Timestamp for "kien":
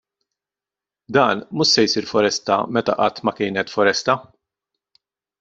3.37-3.57